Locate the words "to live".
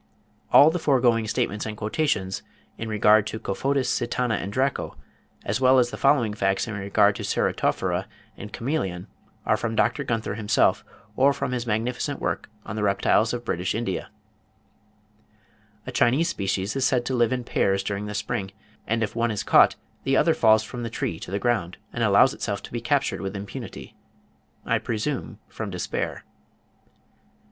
17.05-17.31